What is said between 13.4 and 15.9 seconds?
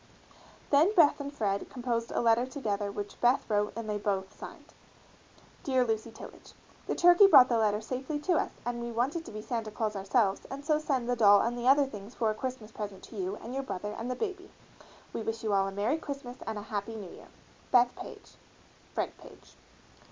and your brother and the baby. We wish you all a